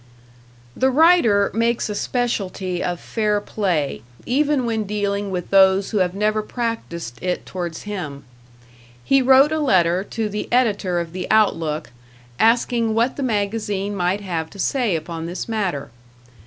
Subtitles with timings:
[0.75, 6.15] The writer makes a specialty of fair play, even when dealing with those who have
[6.15, 8.23] never practiced it towards him.
[9.03, 11.91] He wrote a letter to the editor of the "Outlook",
[12.39, 15.91] asking what the magazine might have to say upon this matter.